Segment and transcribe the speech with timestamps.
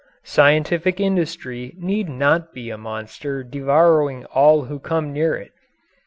[0.23, 5.51] Scientific industry need not be a monster devouring all who come near it.